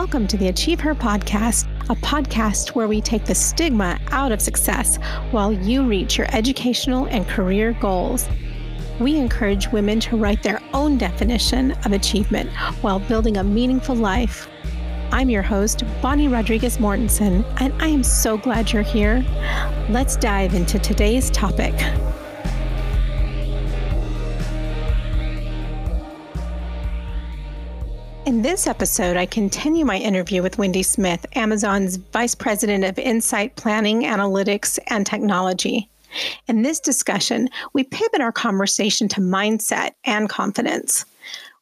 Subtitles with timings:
[0.00, 4.40] Welcome to the Achieve Her podcast, a podcast where we take the stigma out of
[4.40, 4.96] success
[5.30, 8.26] while you reach your educational and career goals.
[8.98, 12.50] We encourage women to write their own definition of achievement
[12.80, 14.48] while building a meaningful life.
[15.12, 19.22] I'm your host, Bonnie Rodriguez Mortensen, and I am so glad you're here.
[19.90, 21.74] Let's dive into today's topic.
[28.30, 33.56] In this episode, I continue my interview with Wendy Smith, Amazon's Vice President of Insight
[33.56, 35.90] Planning, Analytics, and Technology.
[36.46, 41.04] In this discussion, we pivot our conversation to mindset and confidence.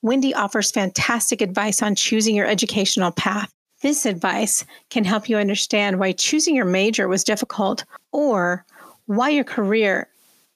[0.02, 3.50] Wendy offers fantastic advice on choosing your educational path.
[3.80, 8.66] This advice can help you understand why choosing your major was difficult or
[9.06, 10.06] why your career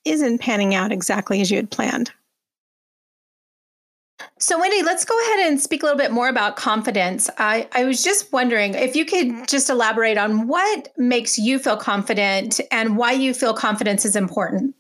[0.05, 2.13] isn't panning out exactly as you had planned.
[4.43, 7.31] So, Wendy, let's go ahead and speak a little bit more about confidence.
[7.39, 11.77] I, I was just wondering if you could just elaborate on what makes you feel
[11.77, 14.75] confident and why you feel confidence is important.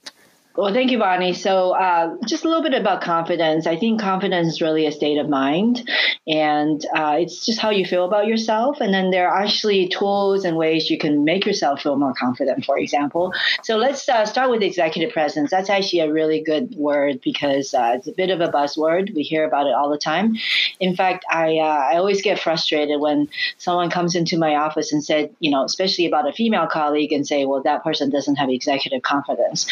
[0.54, 1.32] Well, thank you, Bonnie.
[1.32, 3.66] So, uh, just a little bit about confidence.
[3.66, 5.88] I think confidence is really a state of mind,
[6.26, 8.80] and uh, it's just how you feel about yourself.
[8.82, 12.66] And then there are actually tools and ways you can make yourself feel more confident,
[12.66, 13.32] for example.
[13.62, 15.50] So, let's uh, start with executive presence.
[15.50, 19.14] That's actually a really good word because uh, it's a bit of a buzzword.
[19.14, 20.36] We hear about it all the time.
[20.80, 25.02] In fact, I, uh, I always get frustrated when someone comes into my office and
[25.02, 28.50] said, you know, especially about a female colleague, and say, well, that person doesn't have
[28.50, 29.66] executive confidence.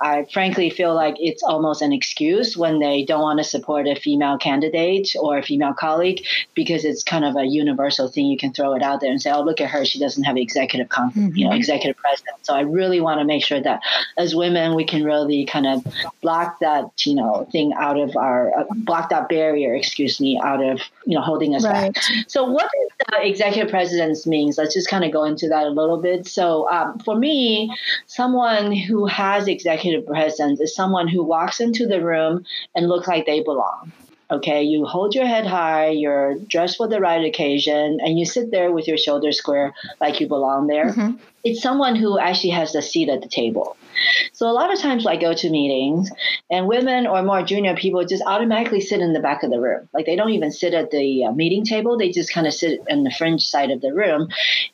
[0.00, 3.94] I frankly feel like it's almost an excuse when they don't want to support a
[3.94, 8.26] female candidate or a female colleague because it's kind of a universal thing.
[8.26, 10.36] You can throw it out there and say, "Oh, look at her; she doesn't have
[10.36, 11.30] executive, mm-hmm.
[11.34, 13.80] you know, executive presence." So I really want to make sure that
[14.16, 15.86] as women, we can really kind of
[16.22, 20.62] block that, you know, thing out of our uh, block that barrier, excuse me, out
[20.62, 21.94] of you know holding us right.
[21.94, 22.02] back.
[22.28, 24.58] So what does executive presence means?
[24.58, 26.26] Let's just kind of go into that a little bit.
[26.26, 27.74] So um, for me,
[28.06, 32.44] someone who has executive presence is someone who walks into the room
[32.74, 33.90] and looks like they belong.
[34.30, 38.50] Okay, you hold your head high, you're dressed for the right occasion, and you sit
[38.50, 40.86] there with your shoulders square like you belong there.
[40.86, 41.16] Mm-hmm.
[41.44, 43.76] It's someone who actually has a seat at the table.
[44.32, 46.10] So a lot of times I go to meetings
[46.50, 49.88] and women or more junior people just automatically sit in the back of the room.
[49.92, 51.96] Like they don't even sit at the uh, meeting table.
[51.96, 54.28] They just kind of sit in the fringe side of the room.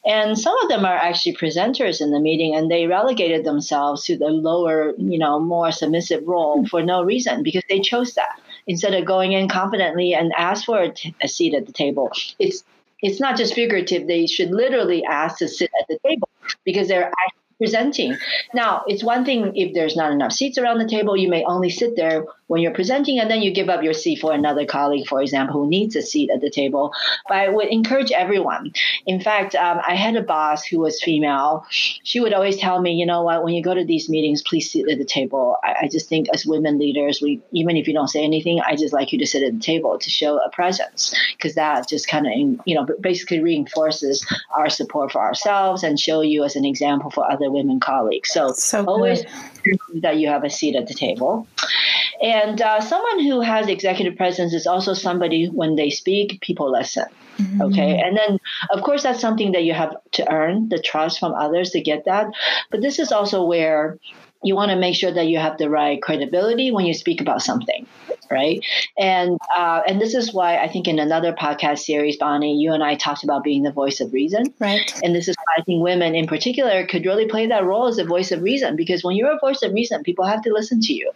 [0.06, 4.16] And some of them are actually presenters in the meeting and they relegated themselves to
[4.16, 8.38] the lower, you know, more submissive role for no reason because they chose that
[8.70, 12.08] instead of going in confidently and ask for a, t- a seat at the table.
[12.38, 12.62] It's
[13.02, 14.06] it's not just figurative.
[14.06, 16.28] They should literally ask to sit at the table
[16.64, 17.10] because they're
[17.58, 18.16] presenting.
[18.54, 21.70] Now, it's one thing if there's not enough seats around the table, you may only
[21.70, 25.06] sit there when you're presenting and then you give up your seat for another colleague,
[25.06, 26.92] for example, who needs a seat at the table.
[27.28, 28.72] But I would encourage everyone.
[29.06, 31.64] In fact, um, I had a boss who was female.
[31.70, 34.68] She would always tell me, you know what, when you go to these meetings, please
[34.68, 35.58] sit at the table.
[35.62, 38.74] I, I just think as women leaders, we even if you don't say anything, I
[38.74, 42.08] just like you to sit at the table to show a presence because that just
[42.08, 42.32] kind of,
[42.66, 47.30] you know, basically reinforces our support for ourselves and show you as an example for
[47.30, 48.32] other women colleagues.
[48.32, 49.22] So, so always
[49.94, 51.46] that you have a seat at the table.
[52.22, 57.06] And uh, someone who has executive presence is also somebody when they speak, people listen.
[57.38, 57.62] Mm-hmm.
[57.62, 58.00] Okay.
[58.00, 58.38] And then,
[58.70, 62.04] of course, that's something that you have to earn the trust from others to get
[62.04, 62.26] that.
[62.70, 63.98] But this is also where
[64.42, 67.42] you want to make sure that you have the right credibility when you speak about
[67.42, 67.86] something
[68.30, 68.64] right
[68.96, 72.82] and uh, and this is why i think in another podcast series bonnie you and
[72.82, 75.82] i talked about being the voice of reason right and this is why i think
[75.82, 79.16] women in particular could really play that role as a voice of reason because when
[79.16, 81.10] you're a voice of reason people have to listen to you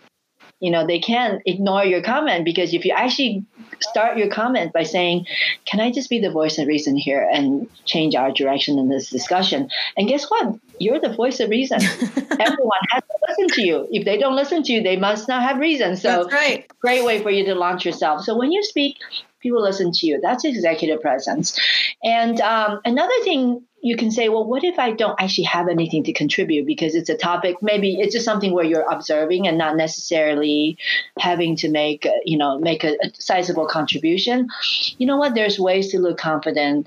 [0.61, 3.45] you know they can't ignore your comment because if you actually
[3.81, 5.27] start your comment by saying
[5.65, 9.11] can i just be the voice of reason here and change our direction in this
[9.11, 9.69] discussion?
[9.97, 10.59] And guess what?
[10.79, 11.81] You're the voice of reason.
[12.41, 13.89] Everyone has to listen to you.
[13.91, 15.97] If they don't listen to you they must not have reason.
[15.97, 16.67] So That's right.
[16.81, 18.23] great way for you to launch yourself.
[18.23, 18.99] So when you speak
[19.45, 20.19] people listen to you.
[20.21, 21.57] That's executive presence.
[22.03, 26.05] And um, another thing you can say, well, what if I don't actually have anything
[26.05, 29.77] to contribute because it's a topic, maybe it's just something where you're observing and not
[29.77, 30.79] necessarily
[31.19, 34.49] having to make, you know, make a, a sizable contribution.
[34.97, 35.35] You know what?
[35.35, 36.87] There's ways to look confident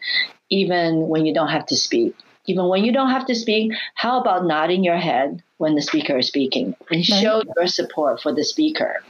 [0.49, 2.15] even when you don't have to speak.
[2.47, 6.17] Even when you don't have to speak, how about nodding your head, when the speaker
[6.17, 9.03] is speaking and show your support for the speaker.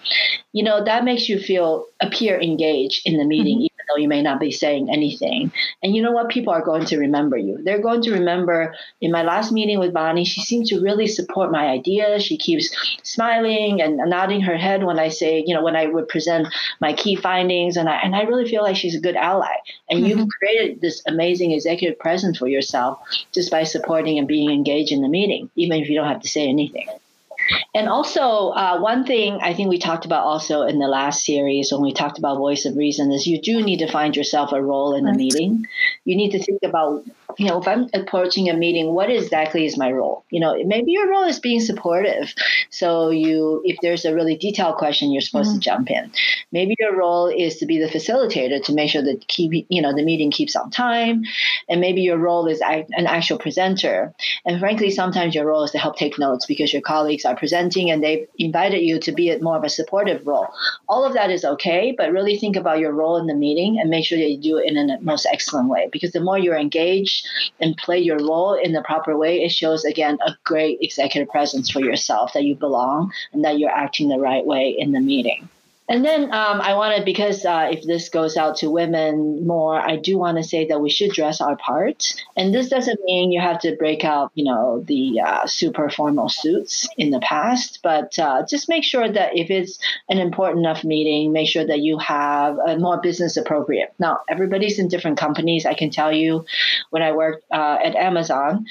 [0.53, 3.76] You know, that makes you feel appear engaged in the meeting, mm-hmm.
[3.87, 5.51] Though you may not be saying anything.
[5.83, 6.29] And you know what?
[6.29, 7.59] People are going to remember you.
[7.63, 11.51] They're going to remember in my last meeting with Bonnie, she seemed to really support
[11.51, 12.23] my ideas.
[12.23, 16.07] She keeps smiling and nodding her head when I say, you know, when I would
[16.07, 16.47] present
[16.81, 17.77] my key findings.
[17.77, 19.55] And I, and I really feel like she's a good ally.
[19.89, 20.19] And mm-hmm.
[20.19, 22.99] you've created this amazing executive presence for yourself
[23.33, 26.27] just by supporting and being engaged in the meeting, even if you don't have to
[26.27, 26.87] say anything.
[27.73, 31.71] And also, uh, one thing I think we talked about also in the last series
[31.71, 34.61] when we talked about voice of reason is you do need to find yourself a
[34.61, 35.65] role in the meeting.
[36.05, 37.05] You need to think about,
[37.37, 40.25] you know, if I'm approaching a meeting, what exactly is my role?
[40.31, 42.33] You know, maybe your role is being supportive.
[42.71, 45.59] So you, if there's a really detailed question, you're supposed mm-hmm.
[45.59, 46.11] to jump in.
[46.51, 49.95] Maybe your role is to be the facilitator to make sure that keep, you know,
[49.95, 51.23] the meeting keeps on time.
[51.69, 54.13] And maybe your role is an actual presenter.
[54.45, 57.91] And frankly, sometimes your role is to help take notes because your colleagues are presenting
[57.91, 60.47] and they've invited you to be more of a supportive role.
[60.89, 63.91] All of that is okay, but really think about your role in the meeting and
[63.91, 66.57] make sure that you do it in a most excellent way because the more you're
[66.57, 67.26] engaged
[67.59, 71.69] and play your role in the proper way, it shows again a great executive presence
[71.69, 75.49] for yourself that you belong and that you're acting the right way in the meeting.
[75.89, 79.95] And then um, I wanted, because uh, if this goes out to women more, I
[79.95, 82.13] do want to say that we should dress our part.
[82.35, 86.27] And this doesn't mean you have to break out, you know, the uh, super formal
[86.27, 89.79] suits in the past, but uh, just make sure that if it's
[90.09, 93.93] an important enough meeting, make sure that you have a more business appropriate.
[93.97, 95.65] Now, everybody's in different companies.
[95.65, 96.45] I can tell you
[96.89, 98.65] when I worked uh, at Amazon,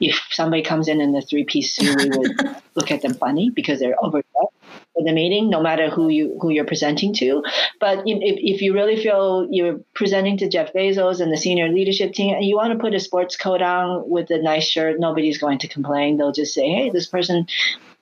[0.00, 3.48] if somebody comes in in a three piece suit, we would look at them funny
[3.48, 4.57] because they're overdressed
[4.98, 7.42] for the meeting, no matter who you who you're presenting to.
[7.80, 12.12] But if, if you really feel you're presenting to Jeff Bezos and the senior leadership
[12.12, 15.38] team, and you want to put a sports coat on with a nice shirt, nobody's
[15.38, 16.16] going to complain.
[16.16, 17.46] They'll just say, "Hey, this person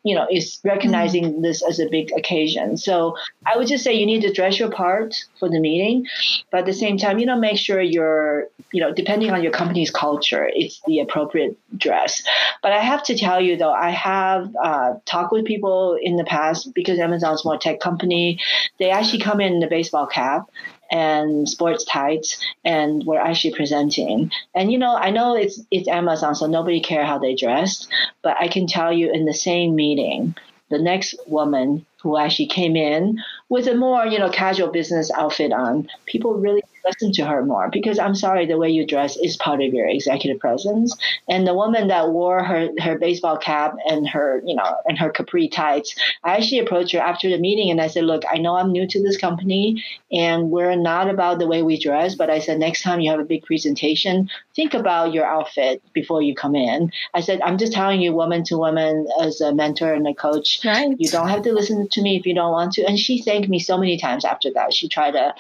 [0.07, 1.43] you know, is recognizing mm-hmm.
[1.43, 2.77] this as a big occasion.
[2.77, 6.07] So I would just say you need to dress your part for the meeting,
[6.53, 9.51] but at the same time, you know, make sure you're, you know, depending on your
[9.51, 12.23] company's culture, it's the appropriate dress.
[12.63, 16.25] But I have to tell you though, I have uh, talked with people in the
[16.25, 18.39] past because Amazon's more tech company.
[18.79, 20.49] They actually come in the baseball cap
[20.91, 24.31] and sports tights and we're actually presenting.
[24.55, 27.89] And you know i know it's it's amazon so nobody care how they dressed
[28.23, 30.35] but i can tell you in the same meeting
[30.71, 35.53] the next woman who actually came in with a more you know casual business outfit
[35.53, 39.37] on people really listen to her more because I'm sorry, the way you dress is
[39.37, 40.97] part of your executive presence.
[41.29, 45.11] And the woman that wore her, her baseball cap and her, you know, and her
[45.11, 48.57] capri tights, I actually approached her after the meeting and I said, look, I know
[48.57, 52.39] I'm new to this company and we're not about the way we dress, but I
[52.39, 56.57] said, next time you have a big presentation, think about your outfit before you come
[56.57, 56.91] in.
[57.15, 60.61] I said, I'm just telling you, woman to woman, as a mentor and a coach,
[60.65, 60.97] right.
[60.99, 62.85] you don't have to listen to me if you don't want to.
[62.85, 64.73] And she thanked me so many times after that.
[64.73, 65.35] She tried to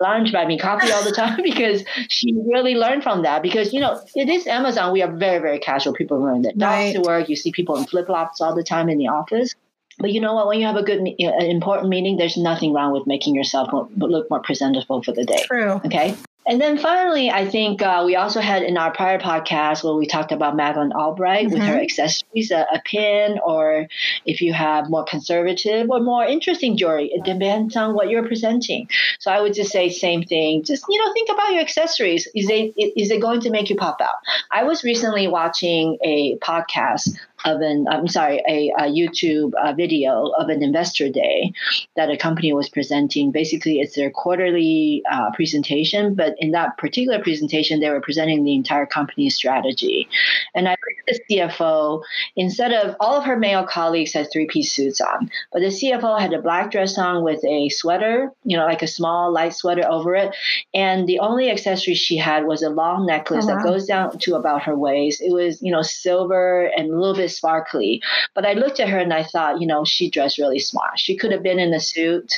[0.00, 3.42] lunch, buy me coffee all the time because she really learned from that.
[3.42, 4.92] Because you know, it is Amazon.
[4.92, 5.92] We are very, very casual.
[5.92, 6.94] People wearing their dogs right.
[6.94, 7.28] to work.
[7.28, 9.54] You see people in flip flops all the time in the office.
[9.98, 10.46] But you know what?
[10.46, 13.68] When you have a good, an important meeting, there's nothing wrong with making yourself
[13.98, 15.42] look more presentable for the day.
[15.46, 15.72] True.
[15.84, 16.14] Okay.
[16.46, 20.06] And then finally, I think uh, we also had in our prior podcast where we
[20.06, 21.54] talked about Madeleine Albright mm-hmm.
[21.54, 21.82] with her mm-hmm.
[21.82, 23.86] accessories, a, a, pin, or
[24.24, 28.88] if you have more conservative or more interesting jewelry, it depends on what you're presenting.
[29.18, 30.64] So I would just say same thing.
[30.64, 32.26] Just you know, think about your accessories.
[32.34, 34.16] Is it is it going to make you pop out?
[34.50, 37.10] I was recently watching a podcast
[37.44, 41.52] of an I'm sorry, a, a YouTube uh, video of an investor day
[41.96, 43.30] that a company was presenting.
[43.30, 48.54] Basically, it's their quarterly uh, presentation, but in that particular presentation, they were presenting the
[48.54, 50.08] entire company's strategy.
[50.54, 52.02] And I looked at the CFO.
[52.36, 56.20] Instead of all of her male colleagues had three piece suits on, but the CFO
[56.20, 59.84] had a black dress on with a sweater, you know, like a small light sweater
[59.88, 60.34] over it,
[60.74, 63.56] and the only accessory she had was a long necklace oh, wow.
[63.56, 65.22] that goes down to about her waist.
[65.22, 68.02] It was you know silver and a little bit sparkly.
[68.34, 70.98] But I looked at her and I thought, you know, she dressed really smart.
[70.98, 72.32] She could have been in a suit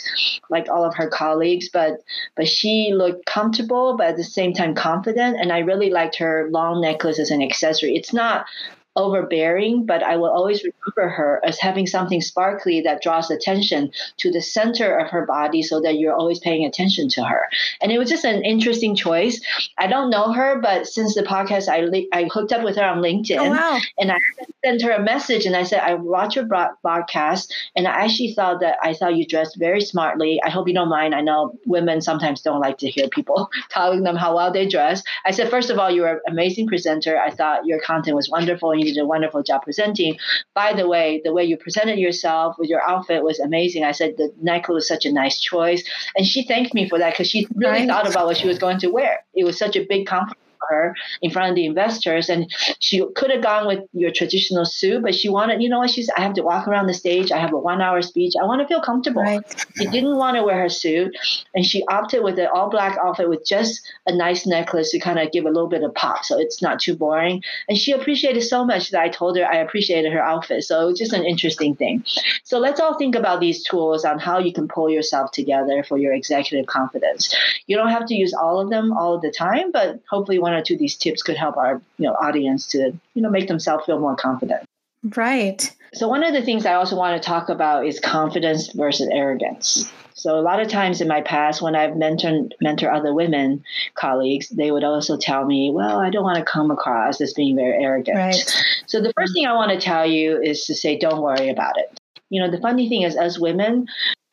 [0.51, 2.03] like all of her colleagues, but
[2.37, 5.39] but she looked comfortable, but at the same time confident.
[5.41, 7.97] And I really liked her long necklace as an accessory.
[7.97, 8.47] It's not
[8.97, 14.31] overbearing, but I will always remember her as having something sparkly that draws attention to
[14.31, 17.49] the center of her body so that you're always paying attention to her.
[17.81, 19.41] And it was just an interesting choice.
[19.79, 22.99] I don't know her, but since the podcast, I, I hooked up with her on
[22.99, 23.39] oh, LinkedIn.
[23.39, 23.81] Oh, wow.
[23.99, 24.19] And I
[24.65, 28.61] sent her a message and I said, I watched your broadcast and I actually thought
[28.61, 30.41] that I thought you dressed very smartly.
[30.45, 31.15] I hope you don't mind.
[31.15, 35.03] I know women sometimes don't like to hear people telling them how well they dress.
[35.25, 37.19] I said, first of all, you're an amazing presenter.
[37.19, 38.71] I thought your content was wonderful.
[38.71, 40.17] And you did a wonderful job presenting.
[40.55, 43.85] By the way, the way you presented yourself with your outfit was amazing.
[43.85, 45.83] I said, the necklace was such a nice choice.
[46.17, 47.89] And she thanked me for that because she really right.
[47.89, 49.25] thought about what she was going to wear.
[49.35, 50.39] It was such a big compliment
[50.69, 52.29] her in front of the investors.
[52.29, 55.91] And she could have gone with your traditional suit, but she wanted, you know what,
[55.91, 57.33] she's, I have to walk around the stage.
[57.33, 58.35] I have a one hour speech.
[58.41, 59.23] I want to feel comfortable.
[59.23, 59.67] Right.
[59.77, 61.17] She didn't want to wear her suit.
[61.55, 65.19] And she opted with an all black outfit with just a nice necklace to kind
[65.19, 66.25] of give a little bit of pop.
[66.25, 67.43] So it's not too boring.
[67.69, 70.65] And she appreciated so much that I told her I appreciated her outfit.
[70.65, 72.05] So it's just an interesting thing.
[72.45, 75.99] So let's all think about these tools on how you can pull yourself together for
[75.99, 77.35] your executive confidence.
[77.67, 80.61] You don't have to use all of them all the time, but hopefully one one
[80.61, 83.49] or two of these tips could help our you know audience to you know make
[83.49, 84.63] themselves feel more confident.
[85.17, 85.75] Right.
[85.95, 89.91] So one of the things I also want to talk about is confidence versus arrogance.
[90.15, 94.49] So a lot of times in my past, when I've mentored mentor other women colleagues,
[94.51, 97.83] they would also tell me, "Well, I don't want to come across as being very
[97.83, 98.55] arrogant." Right.
[98.87, 101.79] So the first thing I want to tell you is to say, "Don't worry about
[101.79, 101.99] it."
[102.31, 103.87] You know, the funny thing is, as women,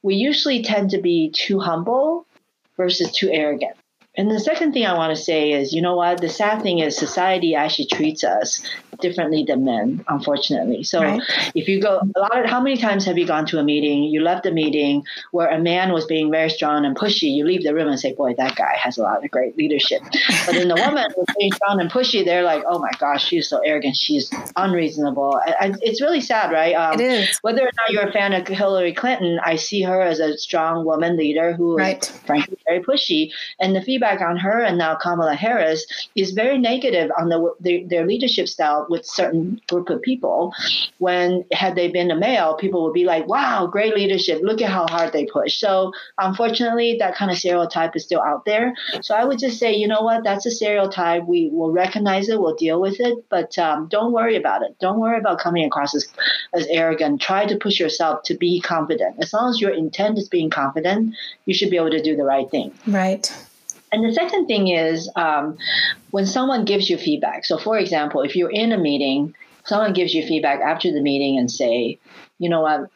[0.04, 2.26] we usually tend to be too humble
[2.78, 3.76] versus too arrogant.
[4.20, 6.20] And the second thing I want to say is, you know what?
[6.20, 8.62] The sad thing is, society actually treats us
[9.00, 10.84] differently than men, unfortunately.
[10.84, 11.22] So right.
[11.56, 14.04] if you go a lot of how many times have you gone to a meeting,
[14.04, 17.64] you left a meeting where a man was being very strong and pushy, you leave
[17.64, 20.02] the room and say, Boy, that guy has a lot of great leadership.
[20.46, 23.48] But then the woman was being strong and pushy, they're like, Oh my gosh, she's
[23.48, 25.40] so arrogant, she's unreasonable.
[25.62, 26.74] And it's really sad, right?
[26.74, 27.40] Um, it is.
[27.42, 30.84] Whether or not you're a fan of Hillary Clinton, I see her as a strong
[30.84, 32.04] woman leader who right.
[32.04, 33.32] is frankly very pushy.
[33.60, 35.86] And the feedback on her and now Kamala Harris
[36.16, 40.54] is very negative on the, the their leadership style with certain group of people.
[40.98, 44.42] When had they been a male people would be like wow great leadership.
[44.42, 45.60] Look at how hard they push.
[45.60, 48.74] So unfortunately that kind of stereotype is still out there.
[49.02, 50.24] So i would just say you know what?
[50.24, 51.26] That's a stereotype.
[51.26, 52.40] We will recognize it.
[52.40, 53.18] We'll deal with it.
[53.30, 54.78] But um, don't worry about it.
[54.80, 56.08] Don't worry about coming across as,
[56.54, 57.22] as arrogant.
[57.22, 59.18] Try to push yourself to be confident.
[59.22, 62.24] As long as your intent is being confident you should be able to do the
[62.24, 62.74] right thing.
[62.88, 63.32] Right
[63.92, 65.58] and the second thing is um,
[66.12, 67.46] when someone gives you feedback.
[67.46, 69.34] So, for example, if you're in a meeting,
[69.66, 72.00] someone gives you feedback after the meeting and say,
[72.38, 72.90] you know what,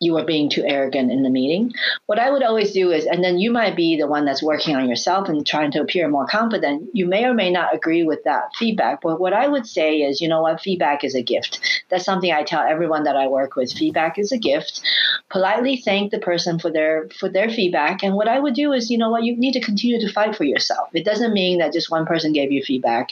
[0.00, 1.72] you were being too arrogant in the meeting.
[2.04, 4.76] What I would always do is, and then you might be the one that's working
[4.76, 6.90] on yourself and trying to appear more confident.
[6.92, 9.00] You may or may not agree with that feedback.
[9.00, 11.60] But what I would say is, you know what, feedback is a gift.
[11.88, 13.72] That's something I tell everyone that I work with.
[13.72, 14.82] Feedback is a gift.
[15.30, 18.02] Politely thank the person for their for their feedback.
[18.02, 20.36] And what I would do is, you know what, you need to continue to fight
[20.36, 20.90] for yourself.
[20.92, 23.10] It doesn't mean that just one person gave you feedback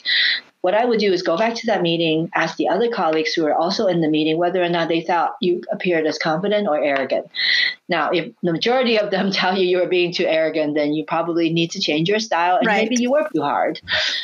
[0.65, 3.45] what I would do is go back to that meeting, ask the other colleagues who
[3.45, 6.83] are also in the meeting whether or not they thought you appeared as confident or
[6.83, 7.27] arrogant.
[7.87, 11.05] Now, if the majority of them tell you you were being too arrogant, then you
[11.05, 12.89] probably need to change your style and right.
[12.89, 13.79] maybe you work too hard.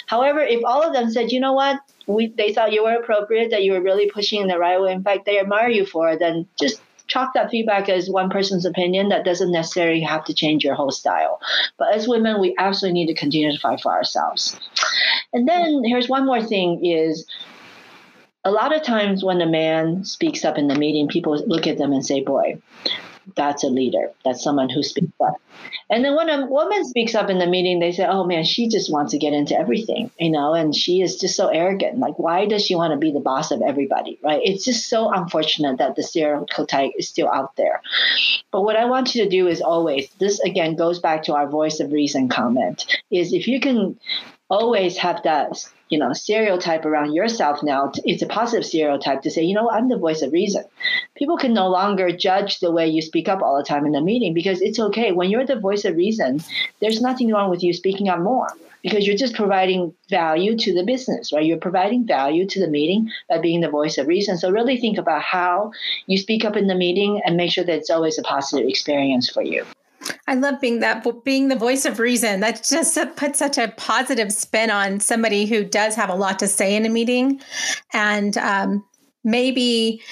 [0.06, 3.50] However, if all of them said, you know what, we, they thought you were appropriate,
[3.50, 6.08] that you were really pushing in the right way, in fact, they admire you for
[6.08, 9.10] it, then just chalk that feedback as one person's opinion.
[9.10, 11.38] That doesn't necessarily have to change your whole style.
[11.76, 14.58] But as women, we absolutely need to continue to fight for ourselves.
[15.32, 17.26] And then here's one more thing is
[18.44, 21.78] a lot of times when a man speaks up in the meeting, people look at
[21.78, 22.60] them and say, boy,
[23.36, 24.10] that's a leader.
[24.24, 25.34] That's someone who speaks up.
[25.88, 28.68] And then when a woman speaks up in the meeting, they say, "Oh man, she
[28.68, 31.98] just wants to get into everything, you know, and she is just so arrogant.
[31.98, 34.40] Like, why does she want to be the boss of everybody, right?
[34.42, 37.82] It's just so unfortunate that the stereotype is still out there.
[38.50, 41.48] But what I want you to do is always, this again goes back to our
[41.48, 43.98] voice of reason comment, is if you can
[44.50, 47.92] always have that you know stereotype around yourself now.
[48.04, 50.64] It's a positive stereotype to say you know i'm the voice of reason.
[51.16, 54.00] People can no longer judge the way you speak up all the time in the
[54.00, 55.12] meeting because it's okay.
[55.12, 56.40] When you're the voice of reason
[56.80, 58.48] there's nothing wrong with you speaking up more
[58.82, 61.44] because you're just providing value to the business right?
[61.44, 64.36] You're providing value to the meeting by being the voice of reason.
[64.38, 65.72] So really think about how
[66.06, 69.30] you speak up in the meeting and make sure that it's always a positive experience
[69.30, 69.64] for you
[70.26, 72.40] I love being that being the voice of reason.
[72.40, 76.46] That just puts such a positive spin on somebody who does have a lot to
[76.46, 77.40] say in a meeting,
[77.92, 78.84] and um,
[79.24, 80.02] maybe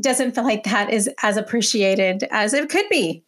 [0.00, 3.22] doesn't feel like that is as appreciated as it could be.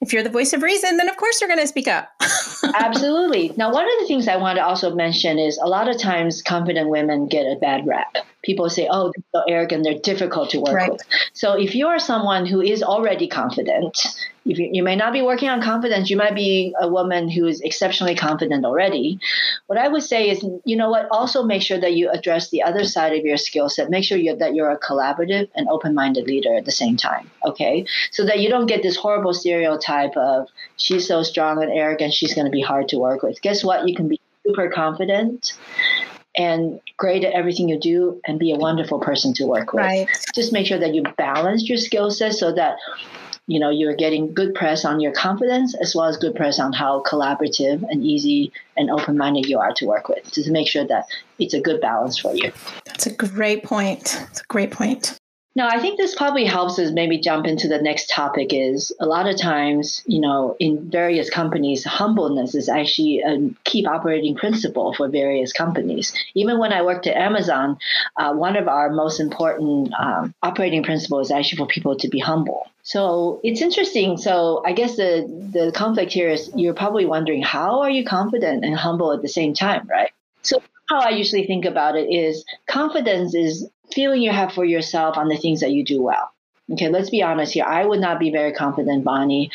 [0.00, 2.10] If you're the voice of reason, then of course you're going to speak up.
[2.74, 3.52] Absolutely.
[3.56, 6.42] Now, one of the things I want to also mention is a lot of times
[6.42, 10.60] confident women get a bad rap people say, oh, they're so arrogant, they're difficult to
[10.60, 10.92] work right.
[10.92, 11.02] with.
[11.32, 13.98] So if you are someone who is already confident,
[14.44, 17.46] if you, you may not be working on confidence, you might be a woman who
[17.46, 19.20] is exceptionally confident already.
[19.66, 22.62] What I would say is, you know what, also make sure that you address the
[22.62, 23.90] other side of your skill set.
[23.90, 27.30] Make sure you, that you're a collaborative and open minded leader at the same time,
[27.44, 27.86] okay?
[28.10, 32.34] So that you don't get this horrible stereotype of she's so strong and arrogant, she's
[32.34, 33.40] going to be hard to work with.
[33.42, 33.88] Guess what?
[33.88, 35.52] You can be super confident
[36.36, 39.84] and great at everything you do and be a wonderful person to work with.
[39.84, 40.08] Right.
[40.34, 42.76] Just make sure that you balance your skill set so that
[43.46, 46.72] you know you're getting good press on your confidence as well as good press on
[46.72, 51.06] how collaborative and easy and open-minded you are to work with to make sure that
[51.40, 52.52] it's a good balance for you
[52.84, 55.18] that's a great point it's a great point
[55.54, 59.04] now, I think this probably helps us maybe jump into the next topic is a
[59.04, 64.94] lot of times, you know, in various companies, humbleness is actually a key operating principle
[64.94, 66.14] for various companies.
[66.34, 67.78] Even when I worked at Amazon,
[68.16, 72.18] uh, one of our most important um, operating principles is actually for people to be
[72.18, 72.66] humble.
[72.82, 74.16] So it's interesting.
[74.16, 78.64] So I guess the, the conflict here is you're probably wondering, how are you confident
[78.64, 80.12] and humble at the same time, right?
[80.40, 85.16] So how I usually think about it is confidence is feeling you have for yourself
[85.16, 86.32] on the things that you do well.
[86.70, 87.64] Okay, let's be honest here.
[87.64, 89.50] I would not be very confident, Bonnie,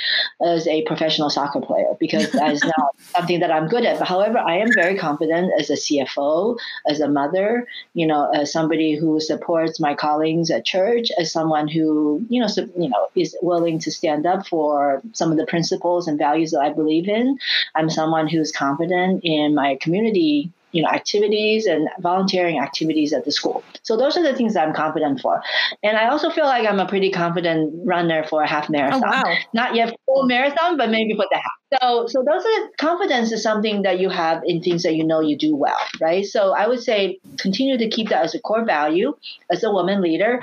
[0.46, 3.98] as a professional soccer player because that is not something that I'm good at.
[3.98, 8.52] But however, I am very confident as a CFO, as a mother, you know, as
[8.52, 13.08] somebody who supports my colleagues at church, as someone who, you know, so, you know,
[13.16, 17.08] is willing to stand up for some of the principles and values that I believe
[17.08, 17.38] in.
[17.74, 23.32] I'm someone who's confident in my community you know activities and volunteering activities at the
[23.32, 23.64] school.
[23.84, 25.42] So those are the things that I'm confident for.
[25.84, 29.04] And I also feel like I'm a pretty confident runner for a half marathon.
[29.04, 29.38] Oh, wow.
[29.54, 31.57] Not yet full marathon, but maybe for the half.
[31.74, 35.20] So, so those are confidence is something that you have in things that you know
[35.20, 36.26] you do well, right?
[36.26, 39.14] So I would say continue to keep that as a core value
[39.52, 40.40] as a woman leader.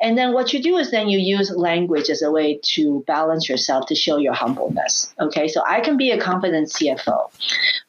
[0.00, 3.48] And then what you do is then you use language as a way to balance
[3.48, 5.12] yourself to show your humbleness.
[5.18, 5.48] Okay.
[5.48, 7.30] So I can be a confident CFO,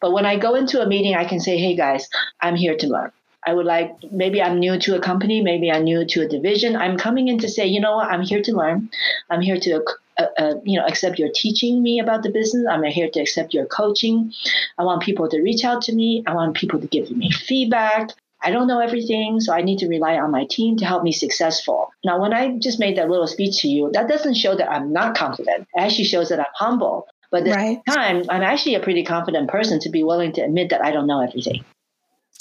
[0.01, 2.09] but when I go into a meeting, I can say, Hey guys,
[2.41, 3.11] I'm here to learn.
[3.45, 6.75] I would like maybe I'm new to a company, maybe I'm new to a division.
[6.75, 8.89] I'm coming in to say, you know what, I'm here to learn.
[9.29, 9.85] I'm here to
[10.19, 12.65] uh, uh, you know accept your teaching me about the business.
[12.69, 14.33] I'm here to accept your coaching.
[14.77, 16.23] I want people to reach out to me.
[16.27, 18.09] I want people to give me feedback.
[18.41, 21.11] I don't know everything, so I need to rely on my team to help me
[21.11, 21.91] successful.
[22.05, 24.93] Now, when I just made that little speech to you, that doesn't show that I'm
[24.93, 25.67] not confident.
[25.73, 27.07] It actually shows that I'm humble.
[27.31, 27.81] But at right.
[27.85, 30.91] the time, I'm actually a pretty confident person to be willing to admit that I
[30.91, 31.63] don't know everything.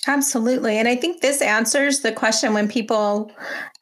[0.06, 0.78] Absolutely.
[0.78, 3.30] And I think this answers the question when people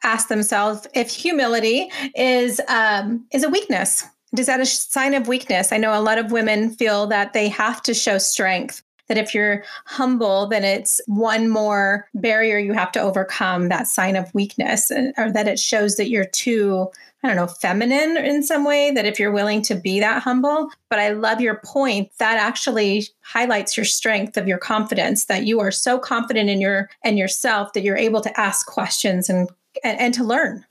[0.03, 4.03] ask themselves if humility is um, is a weakness.
[4.37, 5.71] Is that a sign of weakness?
[5.71, 9.33] I know a lot of women feel that they have to show strength, that if
[9.33, 14.91] you're humble, then it's one more barrier you have to overcome, that sign of weakness,
[14.91, 16.89] uh, or that it shows that you're too
[17.23, 20.69] I don't know, feminine in some way, that if you're willing to be that humble.
[20.87, 22.11] But I love your point.
[22.19, 26.89] That actually highlights your strength of your confidence, that you are so confident in your
[27.03, 29.49] and yourself that you're able to ask questions and
[29.83, 30.65] and, and to learn.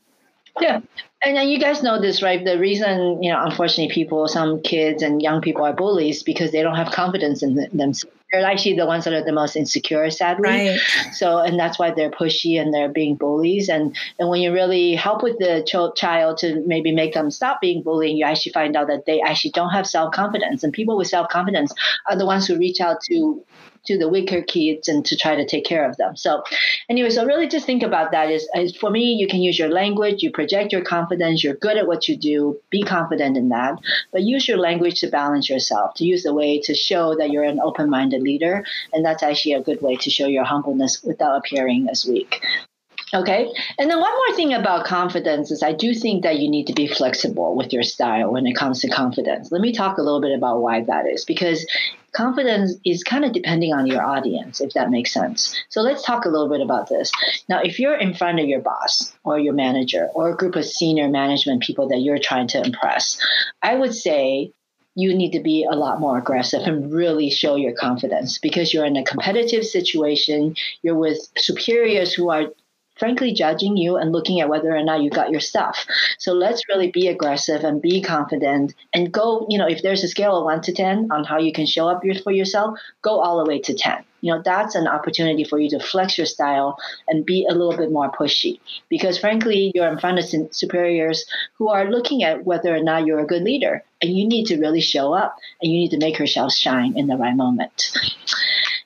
[0.61, 0.81] Yeah.
[1.22, 2.44] And you guys know this, right?
[2.44, 6.62] The reason, you know, unfortunately, people, some kids and young people are bullies because they
[6.62, 10.49] don't have confidence in themselves they're actually the ones that are the most insecure, sadly.
[10.49, 10.81] Right.
[11.12, 13.69] So, and that's why they're pushy and they're being bullies.
[13.69, 17.61] And and when you really help with the ch- child to maybe make them stop
[17.61, 20.65] being bullying, you actually find out that they actually don't have self confidence.
[20.65, 21.73] And people with self confidence
[22.09, 23.45] are the ones who reach out to
[23.87, 26.16] to the weaker kids and to try to take care of them.
[26.16, 26.42] So,
[26.88, 28.31] anyway, so really just think about that.
[28.31, 31.77] Is, is for me, you can use your language, you project your confidence, you're good
[31.77, 33.79] at what you do, be confident in that,
[34.12, 37.44] but use your language to balance yourself, to use the way to show that you're
[37.44, 38.64] an open minded leader.
[38.92, 42.42] And that's actually a good way to show your humbleness without appearing as weak.
[43.14, 43.53] Okay.
[43.79, 46.72] And then one more thing about confidence is I do think that you need to
[46.72, 49.53] be flexible with your style when it comes to confidence.
[49.53, 51.64] Let me talk a little bit about why that is because
[52.17, 55.55] confidence is kind of depending on your audience, if that makes sense.
[55.69, 57.13] So let's talk a little bit about this.
[57.49, 60.65] Now, if you're in front of your boss or your manager or a group of
[60.65, 63.19] senior management people that you're trying to impress,
[63.63, 64.53] I would say
[64.95, 68.87] you need to be a lot more aggressive and really show your confidence because you're
[68.87, 70.57] in a competitive situation.
[70.83, 72.47] You're with superiors who are
[72.99, 75.87] frankly judging you and looking at whether or not you got your stuff.
[76.19, 80.09] So let's really be aggressive and be confident and go, you know, if there's a
[80.09, 83.39] scale of one to 10 on how you can show up for yourself, go all
[83.39, 84.05] the way to 10.
[84.23, 87.77] You know, that's an opportunity for you to flex your style and be a little
[87.77, 88.59] bit more pushy.
[88.89, 93.21] Because frankly, you're in front of superiors who are looking at whether or not you're
[93.21, 93.85] a good leader.
[94.03, 97.07] And you need to really show up and you need to make yourself shine in
[97.07, 97.93] the right moment.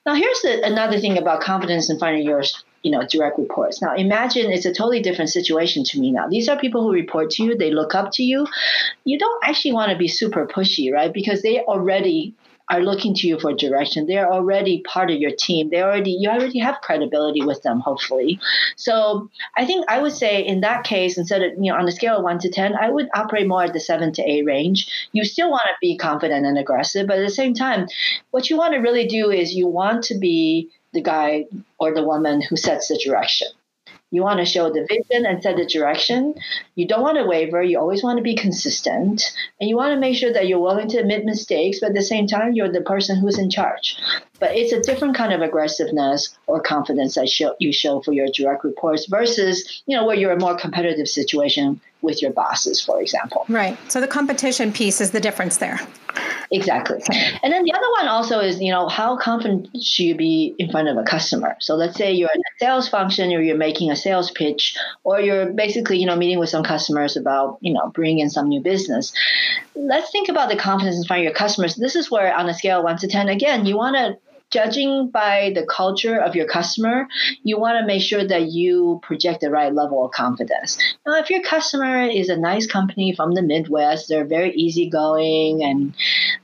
[0.05, 2.43] Now, here's the, another thing about confidence and finding your
[2.83, 6.49] you know direct reports now imagine it's a totally different situation to me now these
[6.49, 8.47] are people who report to you they look up to you
[9.05, 12.33] you don't actually want to be super pushy right because they already
[12.71, 14.07] are looking to you for direction.
[14.07, 15.69] They're already part of your team.
[15.69, 18.39] They already you already have credibility with them, hopefully.
[18.77, 21.91] So I think I would say in that case, instead of you know on a
[21.91, 25.09] scale of one to ten, I would operate more at the seven to eight range.
[25.11, 27.87] You still want to be confident and aggressive, but at the same time,
[28.31, 31.45] what you want to really do is you want to be the guy
[31.79, 33.47] or the woman who sets the direction.
[34.13, 36.35] You want to show the vision and set the direction.
[36.75, 37.63] You don't want to waver.
[37.63, 39.23] You always want to be consistent.
[39.59, 42.01] And you want to make sure that you're willing to admit mistakes, but at the
[42.01, 43.95] same time, you're the person who's in charge.
[44.41, 48.27] But it's a different kind of aggressiveness or confidence that show, you show for your
[48.35, 52.99] direct reports versus, you know, where you're a more competitive situation with your bosses, for
[52.99, 53.45] example.
[53.47, 53.77] Right.
[53.87, 55.79] So the competition piece is the difference there.
[56.49, 56.99] Exactly.
[57.43, 60.69] And then the other one also is, you know, how confident should you be in
[60.71, 61.55] front of a customer?
[61.59, 65.21] So let's say you're in a sales function or you're making a sales pitch or
[65.21, 68.59] you're basically, you know, meeting with some customers about, you know, bringing in some new
[68.59, 69.13] business.
[69.75, 71.75] Let's think about the confidence in front of your customers.
[71.75, 74.17] This is where on a scale of 1 to 10, again, you want to
[74.51, 77.07] judging by the culture of your customer,
[77.43, 80.77] you want to make sure that you project the right level of confidence.
[81.05, 85.93] Now, if your customer is a nice company from the Midwest, they're very easygoing and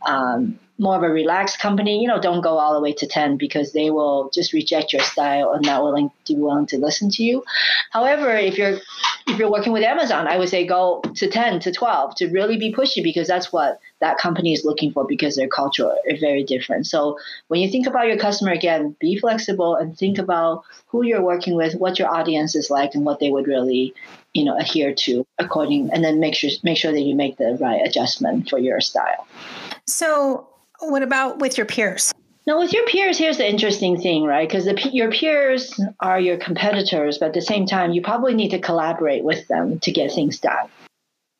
[0.07, 3.37] um, more of a relaxed company, you know, don't go all the way to 10
[3.37, 7.09] because they will just reject your style and not willing to be willing to listen
[7.09, 7.43] to you.
[7.91, 8.79] However, if you're
[9.27, 12.57] if you're working with Amazon, I would say go to 10 to 12 to really
[12.57, 16.43] be pushy because that's what that company is looking for because their culture is very
[16.43, 16.85] different.
[16.87, 21.21] So when you think about your customer again, be flexible and think about who you're
[21.21, 23.93] working with, what your audience is like and what they would really,
[24.33, 27.57] you know, adhere to according and then make sure make sure that you make the
[27.59, 29.27] right adjustment for your style.
[29.87, 30.47] So
[30.79, 32.13] what about with your peers?
[32.45, 34.47] Now, with your peers, here's the interesting thing, right?
[34.47, 38.59] Because your peers are your competitors, but at the same time, you probably need to
[38.59, 40.69] collaborate with them to get things done.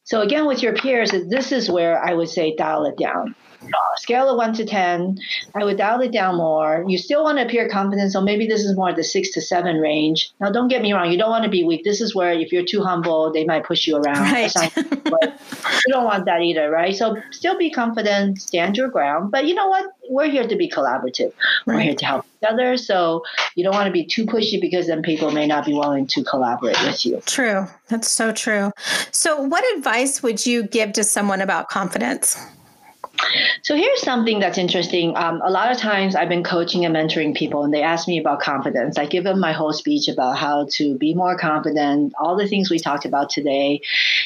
[0.07, 3.35] So, again, with your peers, this is where I would say dial it down
[3.97, 5.17] scale of one to 10,
[5.55, 6.85] I would dial it down more.
[6.87, 9.77] You still want to appear confident, so maybe this is more the six to seven
[9.77, 10.31] range.
[10.39, 11.83] Now, don't get me wrong, you don't want to be weak.
[11.83, 14.31] This is where if you're too humble, they might push you around.
[14.31, 14.51] Right.
[14.55, 15.39] but
[15.85, 16.95] you don't want that either, right?
[16.95, 19.31] So still be confident, stand your ground.
[19.31, 19.85] But you know what?
[20.09, 21.33] We're here to be collaborative.
[21.65, 21.75] Right.
[21.75, 22.77] We're here to help each other.
[22.77, 23.23] So
[23.55, 26.23] you don't want to be too pushy because then people may not be willing to
[26.23, 27.21] collaborate with you.
[27.25, 27.67] True.
[27.89, 28.71] That's so true.
[29.11, 32.37] So, what advice would you give to someone about confidence?
[33.63, 35.15] So here's something that's interesting.
[35.17, 38.17] Um, a lot of times I've been coaching and mentoring people, and they ask me
[38.17, 38.97] about confidence.
[38.97, 42.69] I give them my whole speech about how to be more confident, all the things
[42.69, 43.81] we talked about today.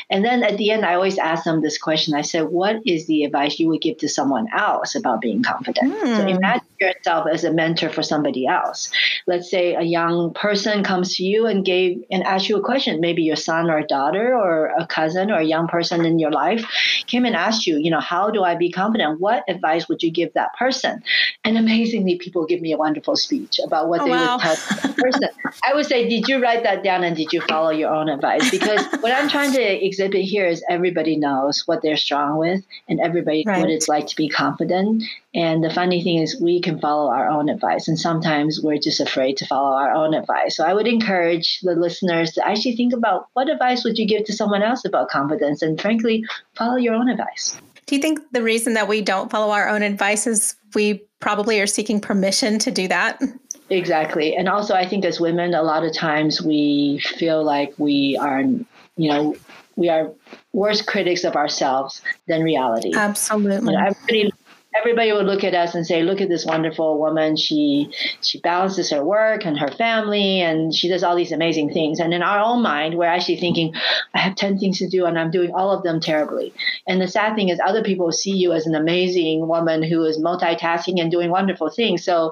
[0.09, 2.13] And then at the end, I always ask them this question.
[2.13, 5.93] I said, What is the advice you would give to someone else about being confident?
[5.93, 6.17] Mm.
[6.17, 6.29] So hmm.
[6.29, 8.91] imagine yourself as a mentor for somebody else.
[9.27, 12.99] Let's say a young person comes to you and gave and asked you a question,
[12.99, 16.65] maybe your son or daughter or a cousin or a young person in your life
[17.11, 19.19] came and asked you, you know, how do I be confident?
[19.19, 21.03] What advice would you give that person?
[21.43, 24.35] And amazingly, people give me a wonderful speech about what oh, they wow.
[24.35, 25.29] would tell that person.
[25.63, 28.51] I would say, did you write that down and did you follow your own advice?
[28.51, 32.99] Because what I'm trying to exhibit here is everybody knows what they're strong with and
[32.99, 33.59] everybody right.
[33.59, 35.03] what it's like to be confident.
[35.33, 38.99] And the funny thing is, we can follow our own advice, and sometimes we're just
[38.99, 40.57] afraid to follow our own advice.
[40.57, 44.25] So I would encourage the listeners to actually think about what advice would you give
[44.25, 46.25] to someone else about confidence, and frankly,
[46.55, 47.57] follow your own advice.
[47.91, 51.59] Do you think the reason that we don't follow our own advice is we probably
[51.59, 53.21] are seeking permission to do that?
[53.69, 54.33] Exactly.
[54.33, 58.43] And also, I think as women, a lot of times we feel like we are,
[58.43, 58.63] you
[58.95, 59.35] know,
[59.75, 60.09] we are
[60.53, 62.93] worse critics of ourselves than reality.
[62.95, 63.73] Absolutely.
[63.73, 64.30] You know,
[64.73, 67.35] everybody would look at us and say, "Look at this wonderful woman.
[67.35, 71.99] She she balances her work and her family, and she does all these amazing things."
[71.99, 73.73] And in our own mind, we're actually thinking,
[74.13, 76.53] "I have ten things to do, and I'm doing all of them terribly."
[76.87, 80.19] And the sad thing is, other people see you as an amazing woman who is
[80.19, 82.03] multitasking and doing wonderful things.
[82.03, 82.31] So,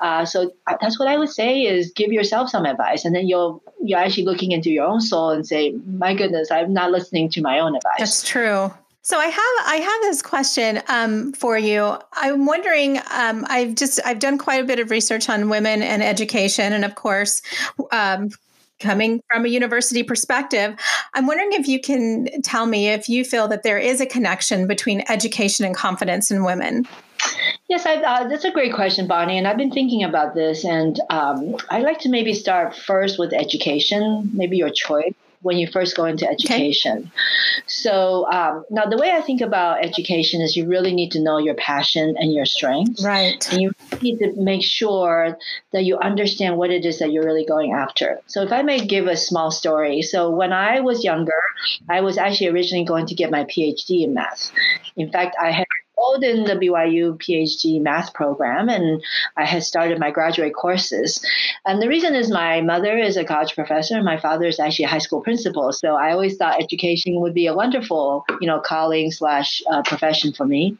[0.00, 3.26] uh, so uh, that's what I would say: is give yourself some advice, and then
[3.26, 7.30] you'll you're actually looking into your own soul and say, "My goodness, I'm not listening
[7.30, 8.70] to my own advice." That's true.
[9.02, 11.96] So I have I have this question um, for you.
[12.12, 12.98] I'm wondering.
[13.10, 16.84] Um, I've just I've done quite a bit of research on women and education, and
[16.84, 17.40] of course,
[17.92, 18.28] um,
[18.78, 20.74] coming from a university perspective,
[21.14, 24.66] I'm wondering if you can tell me if you feel that there is a connection
[24.66, 26.86] between education and confidence in women.
[27.68, 29.38] Yes, I, uh, that's a great question, Bonnie.
[29.38, 33.32] And I've been thinking about this, and um, I'd like to maybe start first with
[33.32, 36.98] education, maybe your choice when you first go into education.
[36.98, 37.10] Okay.
[37.66, 41.38] So um, now the way I think about education is you really need to know
[41.38, 43.04] your passion and your strengths.
[43.04, 43.46] Right.
[43.52, 43.72] And you
[44.02, 45.38] need to make sure
[45.72, 48.20] that you understand what it is that you're really going after.
[48.26, 50.02] So if I may give a small story.
[50.02, 51.40] So when I was younger,
[51.88, 54.52] I was actually originally going to get my PhD in math.
[54.96, 55.66] In fact, I had
[56.00, 59.02] enrolled in the BYU PhD math program and
[59.36, 61.24] I had started my graduate courses.
[61.66, 64.86] And the reason is my mother is a college professor and my father is actually
[64.86, 65.72] a high school principal.
[65.72, 70.32] So I always thought education would be a wonderful, you know, calling slash uh, profession
[70.32, 70.76] for me.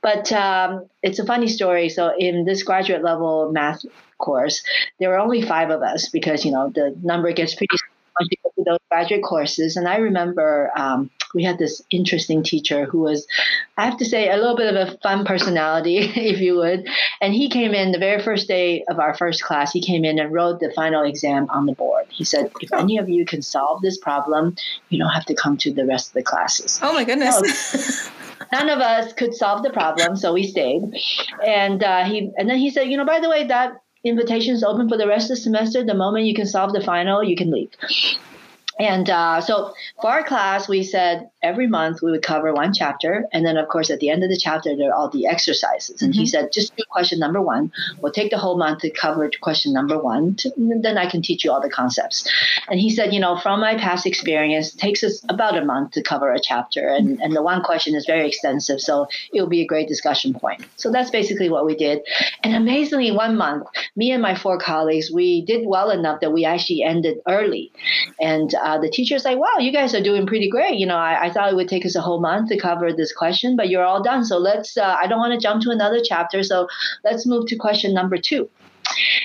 [0.00, 1.88] But um, it's a funny story.
[1.88, 3.84] So in this graduate level math
[4.18, 4.62] course,
[4.98, 8.64] there were only five of us because, you know, the number gets pretty small through
[8.64, 9.76] those graduate courses.
[9.76, 13.26] And I remember um, we had this interesting teacher who was,
[13.76, 16.88] I have to say, a little bit of a fun personality, if you would.
[17.20, 20.18] And he came in the very first day of our first class, he came in
[20.18, 22.06] and wrote the final exam on the board.
[22.10, 24.56] He said, If any of you can solve this problem,
[24.88, 26.80] you don't have to come to the rest of the classes.
[26.82, 28.10] Oh my goodness.
[28.52, 30.82] none of us could solve the problem, so we stayed.
[31.44, 34.62] And uh, he and then he said, you know, by the way, that invitation is
[34.62, 35.84] open for the rest of the semester.
[35.84, 37.70] The moment you can solve the final, you can leave.
[38.78, 43.26] And uh, so for our class, we said every month we would cover one chapter.
[43.32, 46.02] And then, of course, at the end of the chapter, there are all the exercises.
[46.02, 46.20] And mm-hmm.
[46.20, 47.72] he said, just do question number one.
[48.00, 50.36] We'll take the whole month to cover question number one.
[50.36, 52.30] To, then I can teach you all the concepts.
[52.68, 55.92] And he said, you know, from my past experience, it takes us about a month
[55.92, 56.88] to cover a chapter.
[56.88, 58.80] And, and the one question is very extensive.
[58.80, 60.64] So it will be a great discussion point.
[60.76, 62.02] So that's basically what we did.
[62.44, 66.44] And amazingly, one month, me and my four colleagues, we did well enough that we
[66.44, 67.72] actually ended early.
[68.20, 70.78] And uh, uh, the teacher's like, wow, you guys are doing pretty great.
[70.78, 73.12] You know, I, I, thought it would take us a whole month to cover this
[73.12, 74.24] question, but you're all done.
[74.24, 76.42] So let's, uh, I don't want to jump to another chapter.
[76.42, 76.68] So
[77.02, 78.50] let's move to question number two.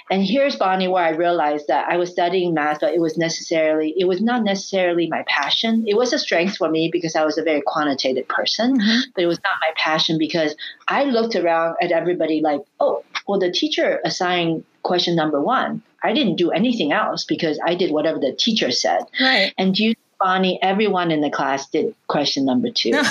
[0.10, 3.94] And here's Bonnie where I realized that I was studying math, but it was necessarily
[3.98, 5.86] it was not necessarily my passion.
[5.88, 9.00] It was a strength for me because I was a very quantitative person, mm-hmm.
[9.16, 10.56] but it was not my passion because
[10.90, 15.82] I looked around at everybody like, oh, well, the teacher assigned question number one.
[16.04, 19.04] I didn't do anything else because I did whatever the teacher said.
[19.20, 19.54] Right.
[19.58, 22.92] And you, Bonnie, everyone in the class did question number two.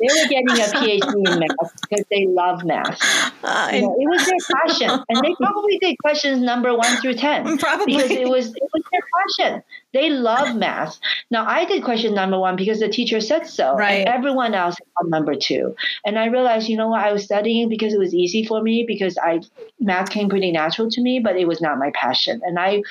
[0.00, 2.98] they were getting a PhD in math because they love math.
[3.42, 7.14] Uh, you know, it was their passion, and they probably did questions number one through
[7.14, 7.58] ten.
[7.58, 9.00] Probably because it was it was their
[9.46, 9.62] passion.
[9.94, 10.98] They love math.
[11.30, 13.76] Now I did question number one because the teacher said so.
[13.76, 14.06] Right.
[14.06, 15.76] everyone else on number two.
[16.04, 18.84] And I realized, you know what, I was studying because it was easy for me
[18.86, 19.40] because I
[19.78, 22.40] math came pretty natural to me, but it was not my passion.
[22.44, 22.82] And I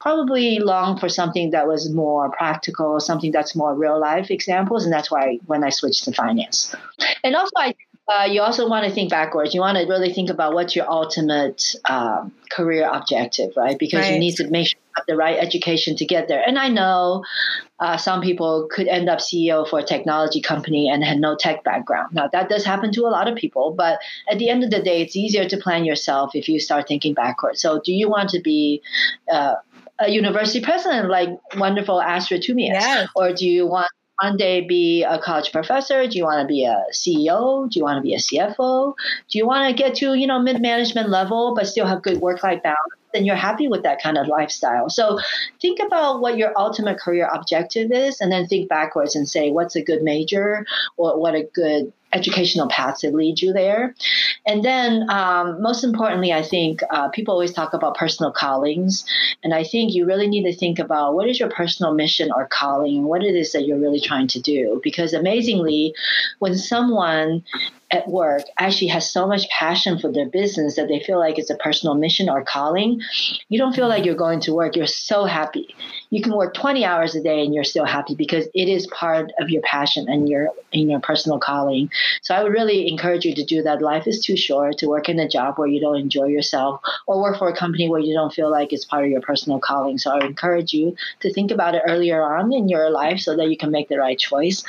[0.00, 4.84] probably longed for something that was more practical, something that's more real life examples.
[4.84, 6.74] And that's why when I switched to finance.
[7.24, 7.74] And also I
[8.08, 9.54] uh, you also want to think backwards.
[9.54, 13.78] You want to really think about what's your ultimate um, career objective, right?
[13.78, 14.14] Because right.
[14.14, 16.42] you need to make sure you have the right education to get there.
[16.44, 17.24] And I know
[17.78, 21.62] uh, some people could end up CEO for a technology company and had no tech
[21.62, 22.12] background.
[22.12, 24.82] Now, that does happen to a lot of people, but at the end of the
[24.82, 27.62] day, it's easier to plan yourself if you start thinking backwards.
[27.62, 28.82] So, do you want to be
[29.30, 29.54] uh,
[30.00, 32.80] a university president like wonderful Astrid Tuminez?
[32.80, 33.08] Yes.
[33.14, 33.88] Or do you want
[34.20, 36.06] one day be a college professor?
[36.06, 37.68] Do you want to be a CEO?
[37.70, 38.94] Do you want to be a CFO?
[39.30, 42.62] Do you want to get to, you know, mid-management level but still have good work-life
[42.62, 42.78] balance?
[43.14, 44.88] Then you're happy with that kind of lifestyle.
[44.88, 45.18] So
[45.60, 49.76] think about what your ultimate career objective is and then think backwards and say what's
[49.76, 50.64] a good major
[50.96, 53.94] or what a good educational paths that lead you there.
[54.46, 59.04] And then, um, most importantly, I think uh, people always talk about personal callings.
[59.42, 62.46] And I think you really need to think about what is your personal mission or
[62.46, 64.80] calling, what it is that you're really trying to do.
[64.82, 65.94] Because amazingly,
[66.38, 67.44] when someone
[67.92, 71.50] at work actually has so much passion for their business that they feel like it's
[71.50, 73.00] a personal mission or calling,
[73.48, 74.74] you don't feel like you're going to work.
[74.74, 75.74] You're so happy.
[76.10, 79.30] You can work 20 hours a day and you're still happy because it is part
[79.38, 81.90] of your passion and your your personal calling.
[82.22, 83.82] So I would really encourage you to do that.
[83.82, 87.20] Life is too short to work in a job where you don't enjoy yourself or
[87.20, 89.98] work for a company where you don't feel like it's part of your personal calling.
[89.98, 93.36] So I would encourage you to think about it earlier on in your life so
[93.36, 94.64] that you can make the right choice.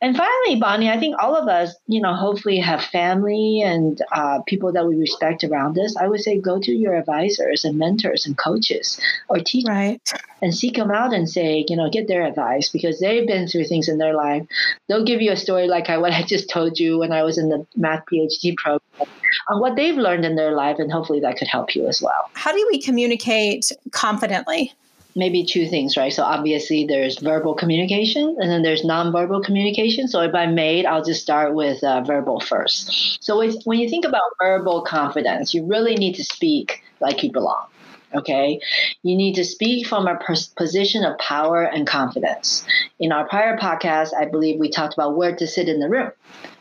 [0.00, 4.40] And finally, Bonnie, I think all of us, you know, hopefully have family and uh,
[4.46, 5.94] people that we respect around us.
[5.98, 10.12] I would say go to your advisors and mentors and coaches or teachers right.
[10.40, 13.66] and seek them out and say, you know, get their advice because they've been through
[13.66, 14.46] things in their life.
[14.88, 17.36] They'll give you a story like I, what I just told you when I was
[17.36, 19.10] in the math PhD program
[19.48, 22.30] on what they've learned in their life, and hopefully that could help you as well.
[22.32, 24.72] How do we communicate confidently?
[25.14, 26.12] Maybe two things, right?
[26.12, 30.08] So obviously there's verbal communication and then there's nonverbal communication.
[30.08, 33.22] So if I'm made, I'll just start with uh, verbal first.
[33.22, 37.66] So when you think about verbal confidence, you really need to speak like you belong.
[38.14, 38.60] Okay.
[39.02, 40.18] You need to speak from a
[40.56, 42.64] position of power and confidence.
[43.00, 46.10] In our prior podcast, I believe we talked about where to sit in the room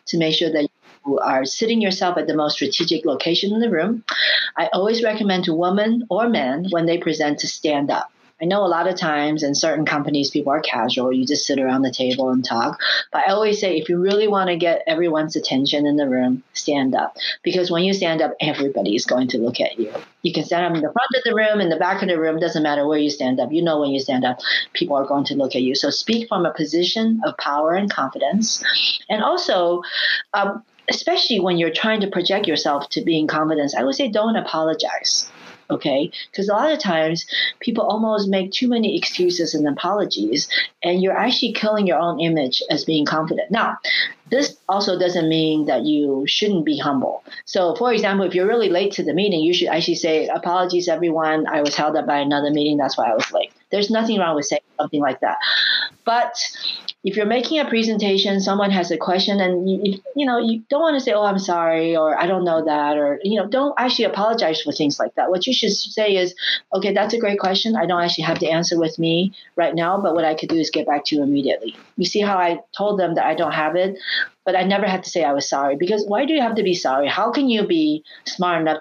[0.07, 0.69] to make sure that
[1.05, 4.03] you are sitting yourself at the most strategic location in the room.
[4.57, 8.11] I always recommend to women or men when they present to stand up.
[8.41, 11.13] I know a lot of times in certain companies, people are casual.
[11.13, 12.79] You just sit around the table and talk.
[13.11, 16.43] But I always say, if you really want to get everyone's attention in the room,
[16.53, 17.15] stand up.
[17.43, 19.93] Because when you stand up, everybody is going to look at you.
[20.23, 22.19] You can stand up in the front of the room, in the back of the
[22.19, 23.51] room, doesn't matter where you stand up.
[23.51, 24.39] You know when you stand up,
[24.73, 25.75] people are going to look at you.
[25.75, 28.63] So speak from a position of power and confidence.
[29.07, 29.83] And also,
[30.33, 34.35] um, especially when you're trying to project yourself to being confident, I would say don't
[34.35, 35.29] apologize
[35.71, 36.11] okay?
[36.29, 37.25] Because a lot of times
[37.59, 40.49] people almost make too many excuses and apologies,
[40.83, 43.49] and you're actually killing your own image as being confident.
[43.51, 43.77] Now,
[44.29, 47.23] this also doesn't mean that you shouldn't be humble.
[47.45, 50.87] So, for example, if you're really late to the meeting, you should actually say, Apologies,
[50.87, 51.47] everyone.
[51.47, 52.77] I was held up by another meeting.
[52.77, 53.51] That's why I was late.
[53.71, 55.37] There's nothing wrong with saying something like that.
[56.05, 56.33] But
[57.03, 60.81] if you're making a presentation, someone has a question, and you, you know you don't
[60.81, 63.73] want to say, "Oh, I'm sorry," or "I don't know that," or you know, don't
[63.77, 65.31] actually apologize for things like that.
[65.31, 66.35] What you should say is,
[66.73, 67.75] "Okay, that's a great question.
[67.75, 70.57] I don't actually have the answer with me right now, but what I could do
[70.57, 73.53] is get back to you immediately." You see how I told them that I don't
[73.53, 73.97] have it,
[74.45, 76.63] but I never had to say I was sorry because why do you have to
[76.63, 77.07] be sorry?
[77.07, 78.79] How can you be smart enough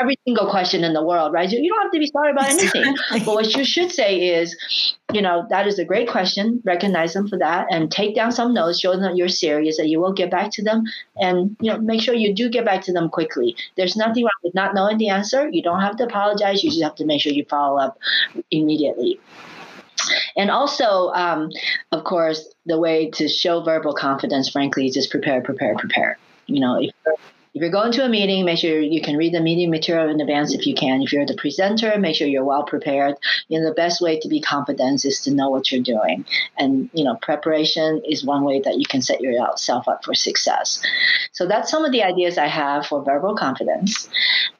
[0.00, 1.50] every single question in the world, right?
[1.50, 2.82] You don't have to be sorry about anything.
[2.82, 3.20] Exactly.
[3.20, 4.56] But what you should say is,
[5.12, 6.60] you know, that is a great question.
[6.64, 9.88] Recognize them for that and take down some notes, show them that you're serious, that
[9.88, 10.84] you will get back to them,
[11.16, 13.56] and you know, make sure you do get back to them quickly.
[13.76, 15.48] There's nothing wrong with not knowing the answer.
[15.48, 16.62] You don't have to apologize.
[16.62, 17.98] You just have to make sure you follow up
[18.50, 19.20] immediately.
[20.36, 21.50] And also, um,
[21.92, 26.18] of course, the way to show verbal confidence, frankly, is just prepare, prepare, prepare.
[26.46, 26.90] You know, if
[27.52, 30.20] if you're going to a meeting, make sure you can read the meeting material in
[30.20, 31.02] advance if you can.
[31.02, 33.16] If you're the presenter, make sure you're well prepared.
[33.48, 36.24] You know, the best way to be confident is to know what you're doing.
[36.58, 40.80] And, you know, preparation is one way that you can set yourself up for success.
[41.32, 44.08] So that's some of the ideas I have for verbal confidence.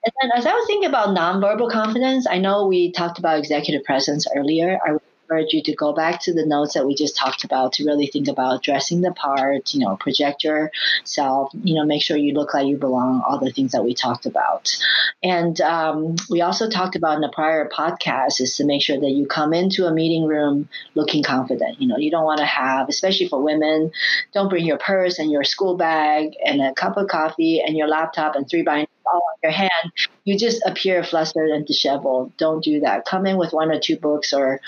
[0.05, 3.85] And then as I was thinking about nonverbal confidence, I know we talked about executive
[3.85, 4.81] presence earlier.
[4.85, 4.97] I
[5.31, 8.07] encourage you to go back to the notes that we just talked about to really
[8.07, 12.53] think about dressing the part, you know, project yourself, you know, make sure you look
[12.53, 14.77] like you belong, all the things that we talked about.
[15.23, 19.11] And um, we also talked about in the prior podcast is to make sure that
[19.11, 21.81] you come into a meeting room looking confident.
[21.81, 23.93] You know, you don't want to have, especially for women,
[24.33, 27.87] don't bring your purse and your school bag and a cup of coffee and your
[27.87, 29.93] laptop and three binders all on your hand,
[30.25, 32.37] you just appear flustered and disheveled.
[32.37, 33.05] Don't do that.
[33.05, 34.61] Come in with one or two books or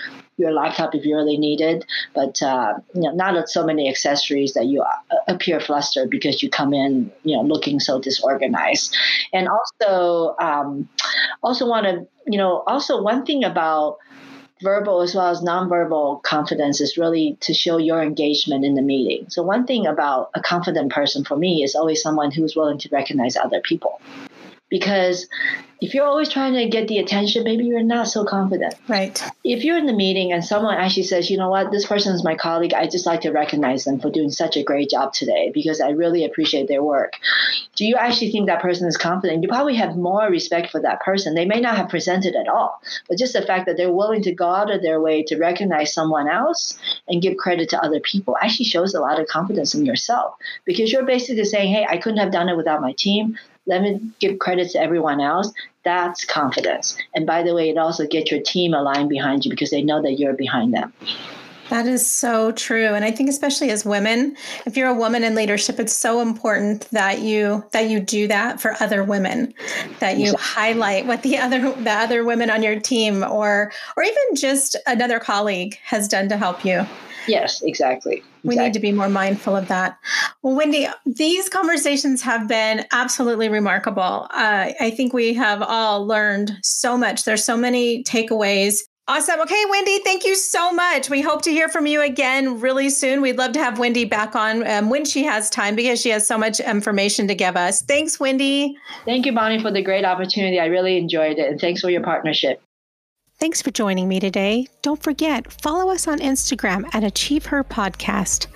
[0.43, 4.53] your laptop if you really need it, but uh, you know, not so many accessories
[4.55, 8.95] that you uh, appear flustered because you come in, you know, looking so disorganized.
[9.33, 10.89] And also, um,
[11.43, 13.99] also want to, you know, also one thing about
[14.63, 19.29] verbal as well as nonverbal confidence is really to show your engagement in the meeting.
[19.29, 22.89] So one thing about a confident person for me is always someone who's willing to
[22.93, 24.01] recognize other people
[24.73, 25.29] because
[25.83, 28.75] if you're always trying to get the attention, maybe you're not so confident.
[28.89, 29.23] Right.
[29.45, 32.25] If you're in the meeting and someone actually says, you know what, this person is
[32.25, 35.51] my colleague, I just like to recognize them for doing such a great job today
[35.53, 37.15] because I really appreciate their work.
[37.77, 39.43] Do you actually think that person is confident?
[39.43, 41.35] You probably have more respect for that person.
[41.35, 44.33] They may not have presented at all, but just the fact that they're willing to
[44.33, 48.39] go out of their way to recognize someone else and give credit to other people
[48.41, 52.21] actually shows a lot of confidence in yourself because you're basically saying, hey, I couldn't
[52.21, 55.53] have done it without my team let me give credit to everyone else.
[55.85, 56.97] That's confidence.
[57.15, 60.03] And by the way, it also gets your team aligned behind you because they know
[60.03, 60.93] that you're behind them.
[61.73, 62.95] That is so true.
[62.95, 66.83] And I think especially as women, if you're a woman in leadership, it's so important
[66.91, 69.55] that you that you do that for other women,
[69.99, 70.45] that you exactly.
[70.45, 75.19] highlight what the other the other women on your team or or even just another
[75.19, 76.87] colleague has done to help you.
[77.27, 78.23] Yes, exactly.
[78.45, 79.97] We need to be more mindful of that.
[80.43, 84.27] Well, Wendy, these conversations have been absolutely remarkable.
[84.31, 87.25] Uh, I think we have all learned so much.
[87.25, 88.81] There's so many takeaways.
[89.15, 89.43] Awesome.
[89.43, 91.11] Okay, Wendy, thank you so much.
[91.11, 93.21] We hope to hear from you again really soon.
[93.21, 96.27] We'd love to have Wendy back on um, when she has time because she has
[96.27, 97.83] so much information to give us.
[97.83, 98.75] Thanks, Wendy.
[99.05, 100.59] Thank you, Bonnie, for the great opportunity.
[100.59, 101.47] I really enjoyed it.
[101.47, 102.63] And thanks for your partnership.
[103.43, 104.69] Thanks for joining me today.
[104.83, 108.47] Don't forget, follow us on Instagram at Achieve Her Podcast.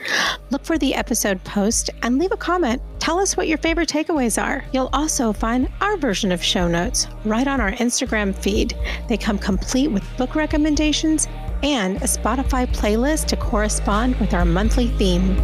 [0.51, 2.81] Look for the episode post and leave a comment.
[3.01, 4.65] Tell us what your favorite takeaways are.
[4.73, 8.79] You'll also find our version of show notes right on our Instagram feed.
[9.09, 11.27] They come complete with book recommendations
[11.65, 15.37] and a Spotify playlist to correspond with our monthly theme.